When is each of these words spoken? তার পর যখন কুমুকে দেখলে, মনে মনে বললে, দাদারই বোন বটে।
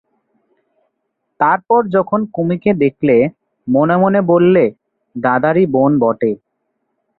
তার 1.39 1.59
পর 1.67 1.81
যখন 1.95 2.19
কুমুকে 2.33 2.71
দেখলে, 2.83 3.15
মনে 3.67 3.95
মনে 3.97 4.19
বললে, 4.31 4.63
দাদারই 5.15 5.65
বোন 5.73 5.91
বটে। 6.01 6.31